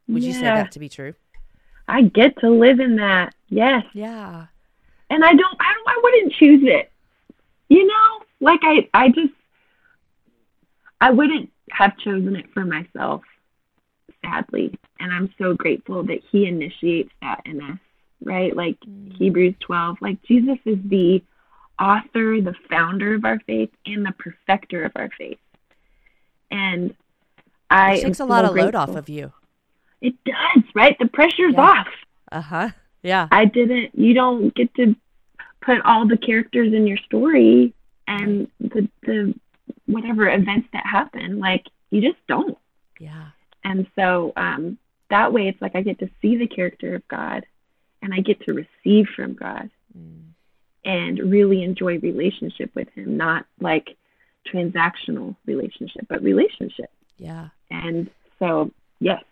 [0.07, 0.29] Would yeah.
[0.29, 1.15] you say that to be true?
[1.89, 3.35] I get to live in that.
[3.49, 3.83] Yes.
[3.95, 4.47] Yeah.
[5.11, 5.57] And I don't.
[5.61, 5.89] I don't.
[5.89, 6.93] I wouldn't choose it.
[7.69, 8.89] You know, like I.
[8.95, 9.35] I just.
[11.01, 13.23] I wouldn't have chosen it for myself
[14.25, 14.79] sadly.
[15.03, 17.79] And I'm so grateful that he initiates that in us,
[18.25, 18.57] right?
[18.57, 19.13] Like mm.
[19.17, 21.21] Hebrews 12, like Jesus is the
[21.77, 25.41] author, the founder of our faith, and the perfecter of our faith.
[26.53, 26.95] And
[27.69, 28.67] I it takes a lot of grateful.
[28.67, 29.33] load off of you.
[30.01, 30.97] It does, right?
[31.01, 31.61] The pressure's yeah.
[31.61, 31.89] off.
[32.31, 32.69] Uh huh.
[33.03, 33.27] Yeah.
[33.33, 33.99] I didn't.
[33.99, 34.95] You don't get to
[35.63, 37.75] put all the characters in your story
[38.07, 39.35] and the the
[39.87, 41.41] whatever events that happen.
[41.41, 42.57] Like you just don't.
[43.01, 43.31] Yeah.
[43.65, 44.79] And so um,
[45.13, 47.45] that way, it's like I get to see the character of God
[48.01, 50.23] and I get to receive from God mm.
[50.85, 53.97] and really enjoy relationship with Him, not like
[54.53, 56.91] transactional relationship, but relationship.
[57.19, 57.49] Yeah.
[57.71, 58.71] And so,
[59.01, 59.23] yes,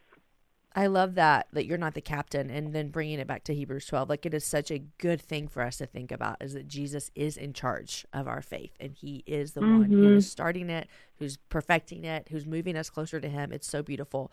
[0.75, 3.87] I love that that you're not the captain and then bringing it back to Hebrews
[3.87, 6.69] 12 like it is such a good thing for us to think about is that
[6.69, 9.79] Jesus is in charge of our faith and he is the mm-hmm.
[9.81, 10.31] one who is mm-hmm.
[10.31, 10.89] starting it
[11.19, 14.31] who's perfecting it who's moving us closer to him it's so beautiful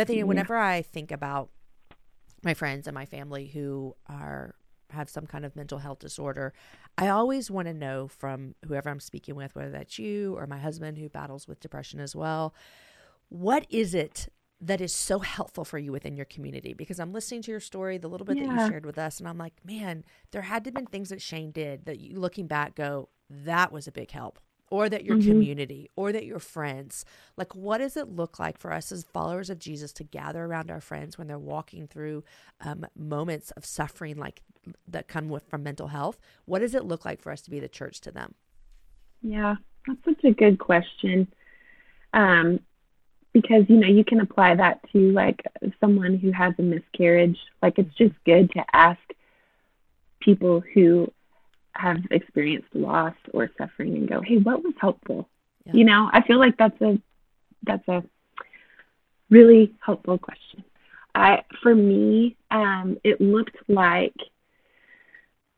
[0.00, 0.22] Bethany yeah.
[0.22, 0.28] Mm-hmm.
[0.28, 1.50] whenever I think about
[2.42, 4.54] my friends and my family who are
[4.90, 6.52] have some kind of mental health disorder
[6.98, 10.58] I always want to know from whoever I'm speaking with whether that's you or my
[10.58, 12.54] husband who battles with depression as well
[13.28, 14.28] what is it
[14.60, 17.96] that is so helpful for you within your community because I'm listening to your story,
[17.96, 18.46] the little bit yeah.
[18.46, 21.08] that you shared with us, and I'm like, man, there had to have been things
[21.08, 24.38] that Shane did that you looking back go, that was a big help.
[24.70, 25.30] Or that your mm-hmm.
[25.30, 27.04] community, or that your friends.
[27.36, 30.70] Like, what does it look like for us as followers of Jesus to gather around
[30.70, 32.22] our friends when they're walking through
[32.60, 34.42] um, moments of suffering like
[34.86, 36.20] that come with from mental health?
[36.44, 38.34] What does it look like for us to be the church to them?
[39.22, 39.56] Yeah,
[39.88, 41.26] that's such a good question.
[42.12, 42.60] Um,
[43.32, 45.42] because you know you can apply that to like
[45.80, 48.98] someone who has a miscarriage like it's just good to ask
[50.20, 51.10] people who
[51.74, 55.28] have experienced loss or suffering and go hey what was helpful?
[55.66, 55.72] Yeah.
[55.74, 56.98] you know i feel like that's a
[57.62, 58.02] that's a
[59.30, 60.64] really helpful question.
[61.14, 64.14] I for me um it looked like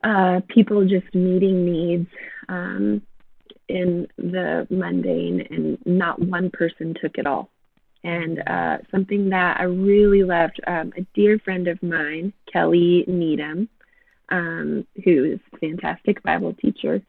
[0.04, 2.08] uh people just meeting needs
[2.48, 3.02] um
[3.68, 7.48] in the mundane and not one person took it all.
[8.04, 13.68] And uh, something that I really loved, um, a dear friend of mine, Kelly Needham,
[14.32, 17.02] um, who is a fantastic Bible teacher,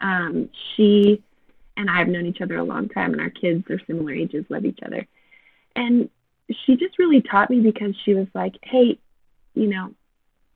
[0.00, 1.22] um, she
[1.76, 4.44] and I have known each other a long time, and our kids are similar ages,
[4.48, 5.06] love each other.
[5.74, 6.10] And
[6.64, 8.98] she just really taught me because she was like, hey,
[9.54, 9.92] you know,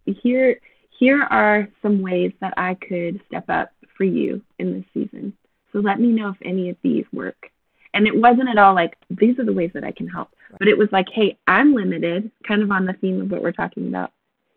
[0.05, 0.61] here
[0.99, 5.33] here are some ways that I could step up for you in this season.
[5.73, 7.51] So let me know if any of these work.
[7.95, 10.69] And it wasn't at all like these are the ways that I can help, but
[10.69, 13.89] it was like, hey, I'm limited, kind of on the theme of what we're talking
[13.89, 14.13] about.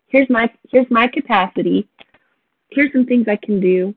[0.08, 1.88] Here's my here's my capacity.
[2.70, 3.94] Here's some things I can do.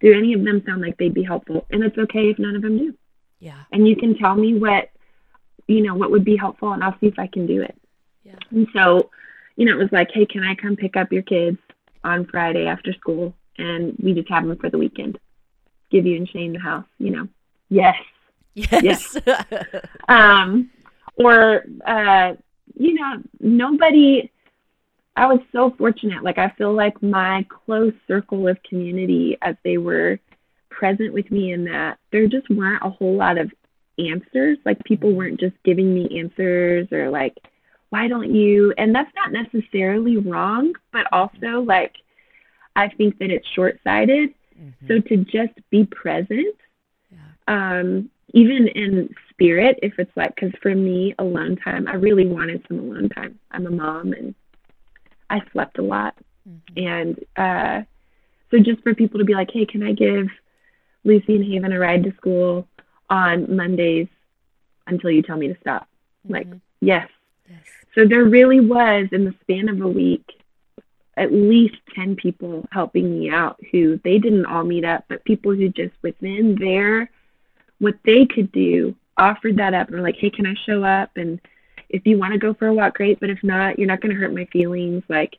[0.00, 1.66] Do any of them sound like they'd be helpful?
[1.70, 2.94] And it's okay if none of them do.
[3.38, 3.62] Yeah.
[3.72, 4.90] And you can tell me what
[5.66, 7.76] you know what would be helpful, and I'll see if I can do it.
[8.24, 8.34] Yeah.
[8.50, 9.10] And so,
[9.56, 11.58] you know, it was like, hey, can I come pick up your kids
[12.04, 15.18] on Friday after school, and we just have them for the weekend?
[15.90, 17.28] Give you and Shane the house, you know?
[17.68, 17.96] Yes.
[18.54, 19.16] Yes.
[20.08, 20.70] Um,
[21.16, 22.34] or uh,
[22.74, 24.30] you know, nobody.
[25.16, 26.22] I was so fortunate.
[26.22, 30.18] Like I feel like my close circle of community, as they were
[30.70, 33.52] present with me in that, there just weren't a whole lot of
[33.98, 34.58] answers.
[34.64, 37.36] Like people weren't just giving me answers or like,
[37.90, 38.72] why don't you?
[38.78, 41.92] And that's not necessarily wrong, but also like,
[42.74, 44.32] I think that it's short sighted.
[44.58, 44.88] Mhm.
[44.88, 46.56] So to just be present,
[47.10, 47.18] Yeah.
[47.48, 52.64] um, even in spirit, if it's like, because for me, alone time, I really wanted
[52.66, 53.38] some alone time.
[53.50, 54.34] I'm a mom and
[55.32, 56.14] I slept a lot.
[56.48, 56.86] Mhm.
[56.90, 57.82] And uh,
[58.50, 60.28] so just for people to be like, hey, can I give
[61.04, 62.68] Lucy and Haven a ride to school
[63.10, 64.08] on Mondays
[64.86, 65.88] until you tell me to stop?
[66.28, 66.60] Like, Mhm.
[66.80, 67.08] yes.
[67.50, 67.60] yes.
[67.94, 70.24] So there really was, in the span of a week,
[71.16, 75.52] at least 10 people helping me out who they didn't all meet up, but people
[75.54, 77.10] who just within their,
[77.78, 81.10] what they could do, offered that up and were like, hey, can I show up?
[81.16, 81.38] And
[81.92, 83.20] if you want to go for a walk, great.
[83.20, 85.02] But if not, you're not going to hurt my feelings.
[85.08, 85.36] Like,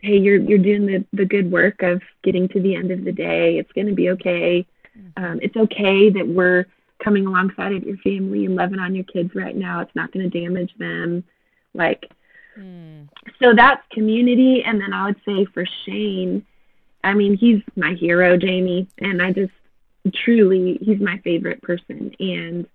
[0.00, 3.12] hey, you're, you're doing the, the good work of getting to the end of the
[3.12, 3.58] day.
[3.58, 4.66] It's going to be okay.
[5.16, 6.66] Um, it's okay that we're
[7.02, 9.80] coming alongside of your family and loving on your kids right now.
[9.80, 11.24] It's not going to damage them.
[11.74, 12.10] Like,
[12.58, 13.08] Mm.
[13.40, 14.64] so that's community.
[14.64, 16.44] And then I would say for Shane,
[17.04, 18.88] I mean, he's my hero, Jamie.
[18.98, 19.52] And I just
[20.12, 22.14] truly, he's my favorite person.
[22.18, 22.66] And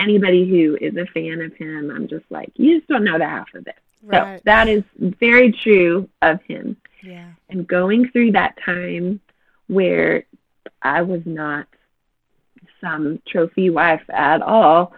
[0.00, 3.28] anybody who is a fan of him, I'm just like, you just don't know the
[3.28, 3.76] half of it.
[4.02, 4.38] Right.
[4.38, 6.76] So that is very true of him.
[7.02, 7.30] yeah.
[7.48, 9.20] And going through that time
[9.66, 10.24] where
[10.82, 11.66] I was not
[12.80, 14.94] some trophy wife at all,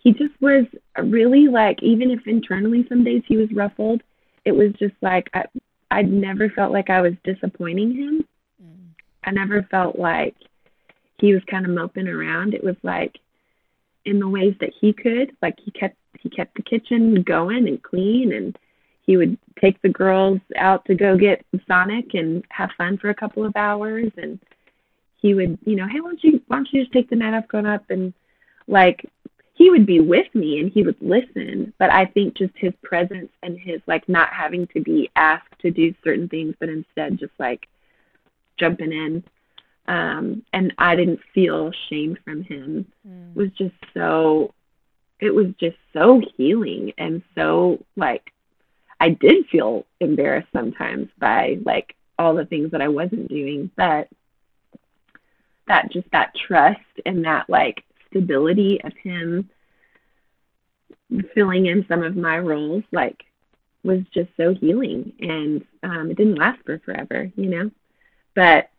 [0.00, 0.66] he just was
[0.98, 4.02] really like, even if internally some days he was ruffled,
[4.44, 5.46] it was just like I,
[5.90, 8.24] I'd never felt like I was disappointing him.
[8.62, 8.88] Mm.
[9.24, 10.34] I never felt like
[11.18, 12.52] he was kind of moping around.
[12.52, 13.18] It was like
[14.04, 17.82] in the ways that he could, like he kept he kept the kitchen going and
[17.82, 18.58] clean and
[19.06, 23.14] he would take the girls out to go get Sonic and have fun for a
[23.14, 24.10] couple of hours.
[24.16, 24.40] And
[25.20, 27.34] he would, you know, hey, why don't you why don't you just take the night
[27.34, 27.84] off going up?
[27.90, 28.14] And
[28.66, 29.04] like
[29.54, 33.30] he would be with me and he would listen, but I think just his presence
[33.42, 37.32] and his like not having to be asked to do certain things, but instead just
[37.38, 37.68] like
[38.58, 39.22] jumping in.
[39.86, 43.34] Um, and I didn't feel shame from him Mm.
[43.34, 44.52] was just so
[45.20, 48.32] it was just so healing and so like
[49.00, 54.08] I did feel embarrassed sometimes by like all the things that I wasn't doing, but
[55.66, 59.48] that just that trust and that like stability of him
[61.34, 63.24] filling in some of my roles like
[63.82, 67.70] was just so healing and um it didn't last for forever, you know.
[68.34, 68.70] But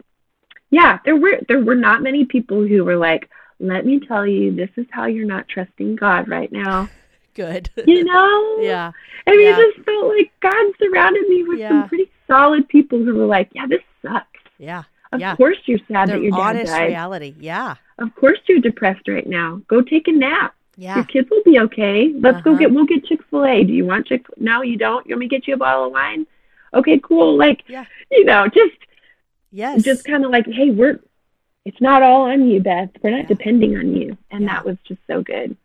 [0.80, 3.24] yeah, there were there were not many people who were like,
[3.60, 6.90] "Let me tell you, this is how you're not trusting God right now."
[7.44, 7.70] Good.
[7.94, 8.58] You know?
[8.62, 8.92] yeah.
[9.28, 9.58] I mean, Yeah.
[9.60, 11.70] it just felt like God surrounded me with Yeah.
[11.70, 14.40] some pretty solid people who were like, "Yeah, this sucks.
[14.58, 14.84] Yeah.
[15.12, 15.36] Of Yeah.
[15.36, 16.88] course you're sad Their that your dad honest died.
[16.96, 17.34] reality.
[17.40, 17.76] Yeah.
[18.00, 19.62] Of course you're depressed right now.
[19.68, 20.54] Go take a nap.
[20.78, 20.96] Yeah.
[20.96, 22.14] Your kids will be okay.
[22.26, 22.60] Let's go Uh-huh.
[22.62, 23.64] get we'll get Chick Fil A.
[23.64, 24.26] Do you want Chick?
[24.50, 25.06] No, you don't.
[25.08, 26.26] You want me to get you a bottle of wine?
[26.74, 27.38] Okay, cool.
[27.38, 27.86] Like, Yeah.
[28.12, 28.76] you know, just
[29.52, 29.84] Yes.
[29.84, 31.00] just kind of like, hey, we're
[31.66, 32.90] it's not all on you, Beth.
[33.02, 33.26] We're not Yeah.
[33.28, 34.48] depending on you, and Yeah.
[34.54, 35.58] that was just so good.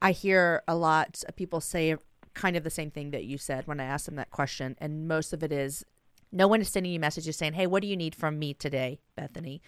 [0.00, 1.96] I hear a lot of people say
[2.34, 4.74] kind of the same thing that you said when I asked them that question.
[4.78, 5.84] And most of it is
[6.32, 8.98] no one is sending you messages saying, Hey, what do you need from me today,
[9.14, 9.60] Bethany?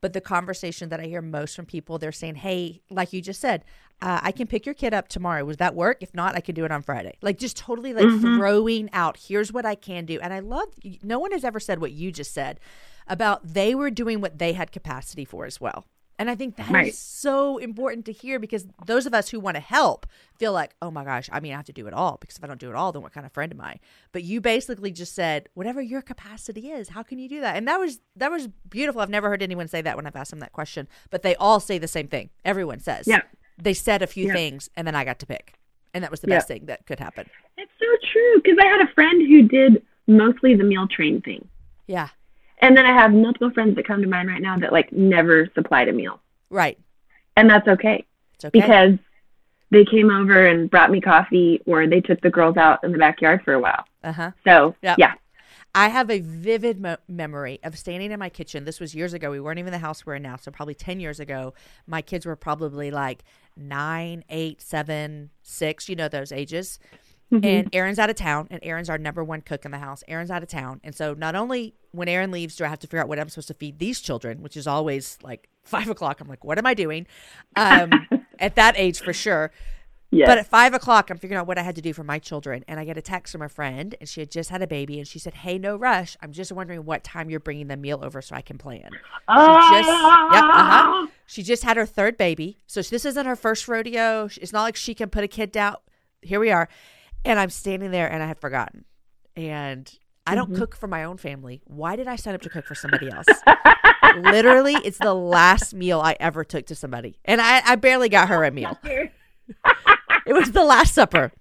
[0.00, 3.40] But the conversation that I hear most from people, they're saying, Hey, like you just
[3.40, 3.64] said,
[4.00, 5.44] uh, I can pick your kid up tomorrow.
[5.44, 5.98] Would that work?
[6.00, 7.18] If not, I can do it on Friday.
[7.20, 8.34] Like just totally like Mhm.
[8.34, 10.18] throwing out, here's what I can do.
[10.20, 10.68] And I love,
[11.02, 12.58] no one has ever said what you just said
[13.06, 15.84] about they were doing what they had capacity for as well.
[16.20, 16.94] And I think that is Right.
[16.94, 20.06] so important to hear because those of us who want to help
[20.38, 22.44] feel like, oh my gosh, I mean, I have to do it all because if
[22.44, 23.76] I don't do it all, then what kind of friend am I?
[24.12, 27.56] But you basically just said, whatever your capacity is, how can you do that?
[27.56, 29.00] And that was that was beautiful.
[29.00, 31.58] I've never heard anyone say that when I've asked them that question, but they all
[31.58, 32.28] say the same thing.
[32.44, 33.22] Everyone says, Yeah.
[33.56, 34.34] They said a few Yeah.
[34.34, 35.54] things, and then I got to pick,
[35.94, 36.36] and that was the Yeah.
[36.36, 37.30] best thing that could happen.
[37.56, 41.48] It's so true because I had a friend who did mostly the meal train thing.
[41.86, 42.08] Yeah,
[42.60, 45.48] And then I have multiple friends that come to mind right now that like never
[45.54, 46.20] supplied a meal.
[46.50, 46.78] right.
[47.36, 48.04] And that's okay
[48.34, 48.60] It's okay.
[48.60, 48.98] because
[49.70, 52.98] they came over and brought me coffee or they took the girls out in the
[52.98, 53.84] backyard for a while.
[54.04, 54.30] uh huh.
[54.46, 54.98] So, Yep.
[54.98, 55.14] yeah.
[55.72, 58.64] I have a vivid mo- memory of standing in my kitchen.
[58.64, 59.30] This was years ago.
[59.30, 61.54] We weren't even in the house we're in now, so probably 10 years ago.
[61.86, 63.22] My kids were probably like
[63.56, 66.80] nine, eight, seven, six, you know, those ages.
[67.32, 67.44] Mm-hmm.
[67.44, 70.02] And Aaron's out of town, and Aaron's our number one cook in the house.
[70.08, 70.80] Aaron's out of town.
[70.82, 73.28] And so not only when Aaron leaves do I have to figure out what I'm
[73.28, 76.20] supposed to feed these children, which is always like five o'clock.
[76.20, 77.06] I'm like, what am I doing?
[77.56, 77.90] Um,
[78.38, 79.52] at that age, for sure.
[80.12, 80.26] Yes.
[80.26, 82.64] But at five o'clock, I'm figuring out what I had to do for my children.
[82.66, 84.98] And I get a text from a friend, and she had just had a baby.
[84.98, 86.16] And she said, Hey, no rush.
[86.20, 88.90] I'm just wondering what time you're bringing the meal over so I can plan.
[89.28, 91.06] oh, just- yep, uh-huh.
[91.26, 92.58] She just had her third baby.
[92.66, 94.28] So this isn't her first rodeo.
[94.40, 95.76] It's not like she can put a kid down.
[96.22, 96.68] Here we are.
[97.24, 98.84] And I'm standing there, and I had forgotten.
[99.36, 99.90] And
[100.26, 100.58] I don't mm-hmm.
[100.58, 101.62] cook for my own family.
[101.66, 103.26] Why did I sign up to cook for somebody else?
[104.16, 107.18] Literally, it's the last meal I ever took to somebody.
[107.24, 108.78] And I, I barely got her a meal.
[110.26, 111.32] It was the Last Supper.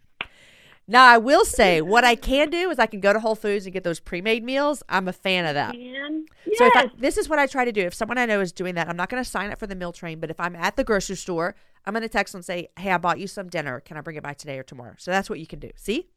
[0.90, 3.68] Now I will say what I can do is I can go to Whole Foods
[3.68, 4.82] and get those pre-made meals.
[4.90, 5.78] I'm a fan of that.
[5.78, 6.26] Man.
[6.56, 7.82] So if I, this is what I try to do.
[7.82, 9.76] If someone I know is doing that, I'm not going to sign up for the
[9.76, 10.20] meal train.
[10.20, 11.54] But if I'm at the grocery store,
[11.86, 13.80] I'm going to text them and say, "Hey, I bought you some dinner.
[13.82, 15.70] Can I bring it by today or tomorrow?" So that's what you can do.
[15.76, 16.10] See,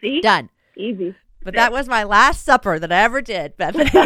[0.00, 0.22] See?
[0.22, 0.48] done.
[0.74, 1.14] Easy.
[1.44, 3.90] But that was my last supper that I ever did, Bethany.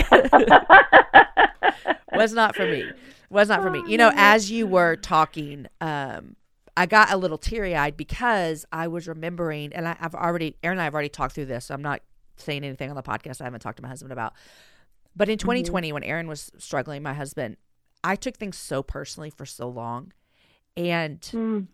[2.12, 2.90] was not for me.
[3.30, 3.84] Was not for me.
[3.86, 6.34] You know, as you were talking, um,
[6.76, 10.76] I got a little teary eyed because I was remembering, and I, I've already, Aaron
[10.76, 11.66] and I have already talked through this.
[11.66, 12.02] So I'm not
[12.36, 14.34] saying anything on the podcast I haven't talked to my husband about.
[15.14, 15.46] But in mm-hmm.
[15.46, 17.56] 2020, when Aaron was struggling, my husband,
[18.04, 20.12] I took things so personally for so long.
[20.76, 21.68] And Mm.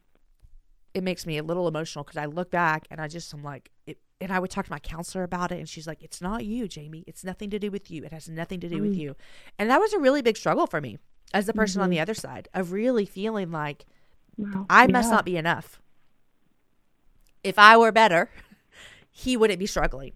[0.94, 3.70] it makes me a little emotional because I look back and I just I'm like
[3.86, 6.44] it, and I would talk to my counselor about it and she's like it's not
[6.44, 9.00] you Jamie it's nothing to do with you it has nothing to do with mm-hmm.
[9.00, 9.16] you
[9.58, 10.98] and that was a really big struggle for me
[11.34, 11.92] as the person on mm-hmm.
[11.92, 13.84] the other side of really feeling like
[14.36, 14.66] Wow.
[14.68, 15.14] I must Yeah.
[15.16, 15.80] not be enough
[17.44, 18.30] if I were better
[19.10, 20.12] he wouldn't be struggling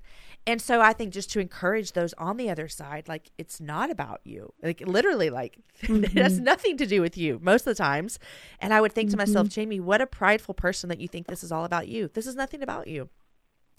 [0.48, 3.90] and so I think just to encourage those on the other side like it's not
[3.90, 6.44] about you like literally like it has mm-hmm.
[6.44, 8.18] nothing to do with you most of the times
[8.60, 9.54] and I would think to myself, mm-hmm.
[9.54, 12.08] Jamie, what a prideful person that you think this is all about you.
[12.12, 13.08] This is nothing about you.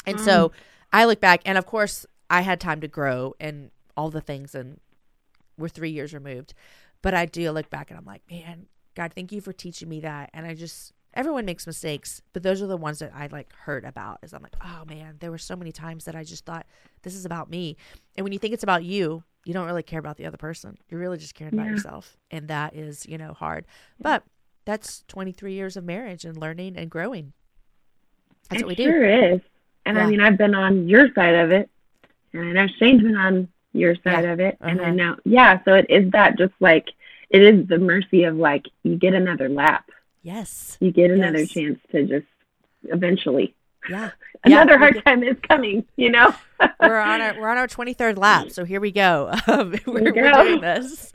[0.06, 0.52] And so um.
[0.94, 4.56] I look back, and of course, I had time to grow and all the things,
[4.56, 4.80] and
[5.58, 6.54] we're three years removed.
[7.02, 8.68] But I do look back and I'm like, man,
[8.98, 10.32] God, thank you for teaching me that.
[10.34, 13.86] And I just, everyone makes mistakes, but those are the ones that I like heard
[13.86, 14.18] about.
[14.24, 16.66] Is I'm like, oh man, there were so many times that I just thought
[17.04, 17.78] this is about me.
[18.16, 20.80] And when you think it's about you, you don't really care about the other person.
[20.90, 22.18] You're really just caring about yourself.
[22.32, 23.66] And that is, you know, hard.
[24.02, 24.24] But
[24.66, 27.34] that's 23 years of marriage and learning and growing.
[28.50, 28.90] That's it what we do.
[28.90, 29.42] sure is.
[29.86, 30.04] And Yeah.
[30.04, 31.70] I mean, I've been on your side of it,
[32.34, 34.34] and I know Shane's been on your side Yeah.
[34.34, 34.90] of it, and Uh-huh.
[34.90, 35.64] I know, yeah.
[35.66, 36.90] So it is that just like
[37.30, 39.90] it is the mercy of like you get another lap,
[40.24, 40.78] Yes.
[40.80, 41.50] you get another Yes.
[41.50, 42.26] chance to just
[42.84, 43.56] eventually.
[43.90, 44.12] Yeah.
[44.44, 46.34] Another we hard get- time is coming, you know.
[46.82, 50.12] we're on our we're on our 23rd lap so here we go um, we're, we
[50.12, 51.12] we're doing this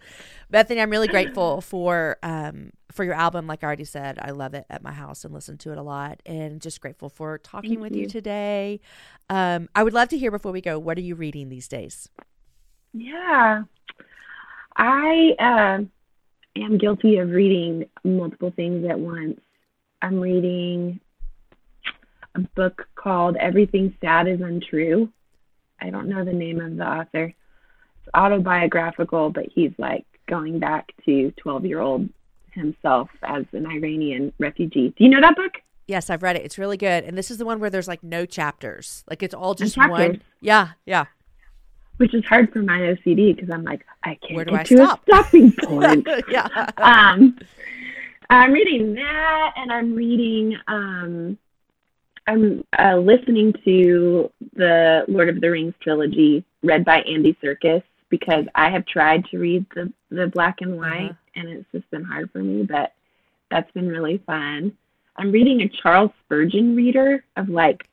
[0.51, 4.55] bethany i'm really grateful for um for your album like i already said i love
[4.55, 7.71] it at my house and listen to it a lot and just grateful for talking
[7.71, 8.03] Thank with you.
[8.03, 8.09] you.
[8.09, 8.81] today
[9.31, 12.09] um i would love to hear before we go what are you reading these days
[12.93, 13.63] Yeah.
[14.77, 15.85] I uh,
[16.57, 19.41] am guilty of reading multiple things at once.
[20.01, 21.01] I'm reading
[22.35, 25.11] a book called Everything Sad is Untrue.
[25.81, 27.25] I don't know the name of the author.
[27.25, 32.09] It's autobiographical, but he's like going back to 12 year old
[32.53, 34.95] himself as an Iranian refugee.
[34.97, 35.53] Do you know that book?
[35.87, 38.03] yes i've read it it's really good and this is the one where there's like
[38.03, 41.07] no chapters like it's all just one yeah yeah
[41.99, 44.65] Which is hard for my OCD because I'm like, I can't Where do get I
[44.65, 45.01] to stop?
[45.09, 46.09] a stopping point.
[46.29, 47.39] yeah um,
[48.31, 50.57] I'm reading that, and I'm reading.
[50.67, 51.39] Um,
[52.27, 58.47] I'm uh, listening to the Lord of the Rings trilogy, read by Andy Serkis, because
[58.55, 61.15] I have tried to read the the black and white, Uh-huh.
[61.37, 62.63] and it's just been hard for me.
[62.63, 62.95] But
[63.51, 64.77] that's been really fun.
[65.17, 67.87] I'm reading a Charles Spurgeon reader of like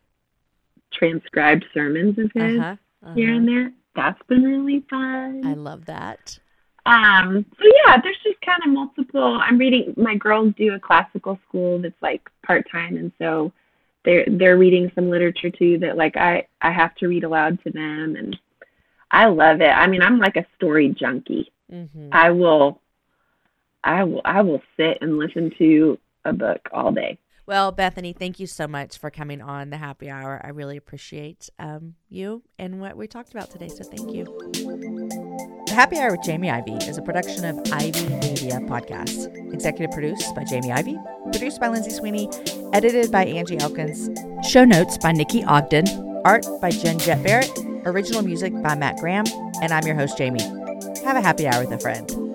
[0.93, 2.76] transcribed sermons of his uh-huh,
[3.14, 3.38] here uh-huh.
[3.38, 3.72] and there.
[3.95, 5.41] That's been really fun.
[5.45, 6.39] i love that
[6.85, 9.39] Um, so yeah, there's just kind of multiple.
[9.41, 9.93] I'm reading.
[9.97, 13.51] My girls do a classical school that's like part time, and so
[14.05, 17.69] they're they're reading some literature too that like I I have to read aloud to
[17.69, 18.37] them, and
[19.11, 19.69] I love it.
[19.69, 21.51] I mean, I'm like a story junkie.
[21.71, 22.09] Mm-hmm.
[22.11, 22.81] I will,
[23.83, 27.19] I will, I will sit and listen to a book all day.
[27.50, 30.39] Well, Bethany, thank you so much for coming on the happy hour.
[30.43, 33.70] I really appreciate um, you and what we talked about today.
[33.70, 34.26] So thank you.
[35.66, 39.26] The Happy Hour with Jamie Ivey is a production of Ivey Media Podcasts.
[39.52, 41.00] Executive produced by Jamie Ivey,
[41.32, 42.30] produced by Lindsay Sweeney,
[42.72, 44.12] edited by Angie Elkins,
[44.47, 45.88] show notes by Nikki Ogden,
[46.26, 47.50] art by Jen Jet Barrett,
[47.84, 49.26] original music by Matt Graham,
[49.64, 50.43] and I'm your host, Jamie.
[51.04, 52.28] Have a happy hour with a friend.